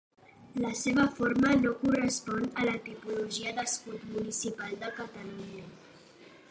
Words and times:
La 0.61 0.69
seva 0.77 1.03
forma 1.19 1.51
no 1.65 1.73
correspon 1.83 2.49
a 2.63 2.65
la 2.71 2.75
tipologia 2.89 3.55
d'escut 3.59 4.09
municipal 4.17 4.77
de 4.85 4.93
Catalunya. 4.99 5.69